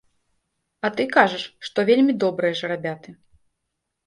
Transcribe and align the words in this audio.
А 0.87 0.89
ты 0.95 1.05
кажаш, 1.15 1.43
што 1.67 1.85
вельмі 1.91 2.17
добрыя 2.25 2.57
жарабяты. 2.63 3.09